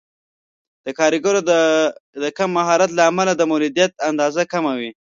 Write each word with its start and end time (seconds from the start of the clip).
د 0.85 0.87
کارګرو 0.99 1.41
د 2.21 2.23
کم 2.37 2.49
مهارت 2.57 2.89
له 2.95 3.03
امله 3.11 3.31
د 3.35 3.41
مولدیت 3.51 3.91
اندازه 4.09 4.41
کمه 4.53 4.73
وي. 4.79 4.91